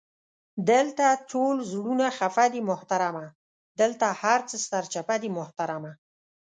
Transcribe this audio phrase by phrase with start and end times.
[0.67, 3.25] دالته ټول زړونه خفه دې محترمه،
[3.79, 5.91] دالته هر څه سرچپه دي محترمه!